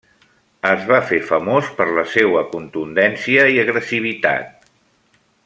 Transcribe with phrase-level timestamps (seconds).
[0.69, 4.69] Es va fer famós per la seua contundència i agressivitat.